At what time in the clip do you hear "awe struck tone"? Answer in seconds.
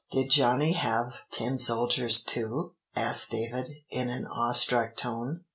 4.25-5.43